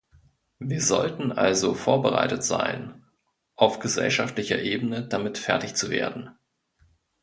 [0.57, 3.03] Wir sollten also vorbereitet sein,
[3.55, 6.31] auf gesellschaftlicher Ebene damit fertigzuwerden.